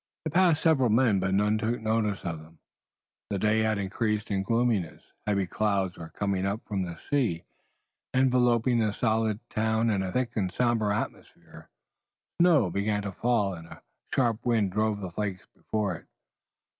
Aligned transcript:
They 0.25 0.31
passed 0.31 0.63
several 0.63 0.89
men, 0.89 1.19
but 1.19 1.35
none 1.35 1.59
took 1.59 1.75
any 1.75 1.83
notice 1.83 2.25
of 2.25 2.39
them. 2.39 2.57
The 3.29 3.37
day 3.37 3.59
had 3.59 3.77
increased 3.77 4.31
in 4.31 4.41
gloominess. 4.41 5.03
Heavy 5.27 5.45
clouds 5.45 5.95
were 5.95 6.09
coming 6.09 6.43
up 6.43 6.65
from 6.65 6.81
the 6.81 6.97
sea, 7.11 7.43
enveloping 8.11 8.79
the 8.79 8.93
solid 8.93 9.47
town 9.51 9.91
in 9.91 10.01
a 10.01 10.11
thick 10.11 10.35
and 10.35 10.51
somber 10.51 10.91
atmosphere. 10.91 11.69
Snow 12.41 12.71
began 12.71 13.03
to 13.03 13.11
fall 13.11 13.53
and 13.53 13.67
a 13.67 13.83
sharp 14.11 14.43
wind 14.43 14.71
drove 14.71 15.01
the 15.01 15.11
flakes 15.11 15.45
before 15.55 15.97
it. 15.97 16.05